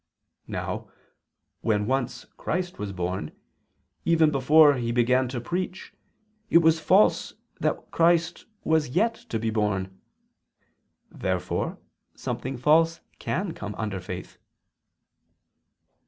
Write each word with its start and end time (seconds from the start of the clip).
Now, 0.47 0.89
when 1.61 1.85
once 1.85 2.25
Christ 2.35 2.79
was 2.79 2.91
born, 2.91 3.31
even 4.03 4.31
before 4.31 4.77
He 4.77 4.91
began 4.91 5.27
to 5.27 5.39
preach, 5.39 5.93
it 6.49 6.57
was 6.57 6.79
false 6.79 7.35
that 7.59 7.91
Christ 7.91 8.47
was 8.63 8.89
yet 8.89 9.13
to 9.29 9.37
be 9.37 9.51
born. 9.51 9.95
Therefore 11.11 11.77
something 12.15 12.57
false 12.57 12.99
can 13.19 13.53
come 13.53 13.75
under 13.75 13.99
faith. 13.99 14.39